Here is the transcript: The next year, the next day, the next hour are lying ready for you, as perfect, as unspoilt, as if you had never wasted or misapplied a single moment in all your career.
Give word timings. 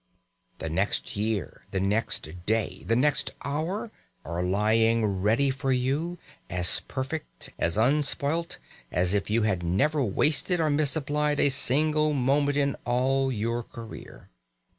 The 0.57 0.67
next 0.67 1.15
year, 1.15 1.67
the 1.69 1.79
next 1.79 2.27
day, 2.47 2.81
the 2.87 2.95
next 2.95 3.33
hour 3.43 3.91
are 4.25 4.41
lying 4.41 5.21
ready 5.21 5.51
for 5.51 5.71
you, 5.71 6.17
as 6.49 6.79
perfect, 6.87 7.51
as 7.59 7.77
unspoilt, 7.77 8.57
as 8.91 9.13
if 9.13 9.29
you 9.29 9.43
had 9.43 9.61
never 9.61 10.03
wasted 10.03 10.59
or 10.59 10.71
misapplied 10.71 11.39
a 11.39 11.49
single 11.49 12.13
moment 12.13 12.57
in 12.57 12.77
all 12.83 13.31
your 13.31 13.61
career. 13.61 14.29